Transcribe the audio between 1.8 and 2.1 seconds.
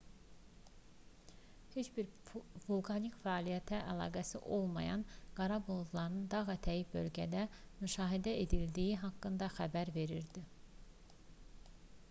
bir